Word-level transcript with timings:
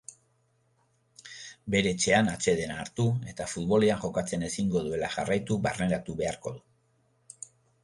Bere 1.75 1.91
etxean 1.97 2.31
atsedena 2.31 2.79
hartu 2.85 3.05
eta 3.33 3.47
futbolean 3.53 4.03
jokatzen 4.07 4.49
ezingo 4.49 4.83
duela 4.89 5.13
jarraitu 5.19 5.61
barneratu 5.69 6.19
beharko 6.25 6.57
du. 6.59 7.47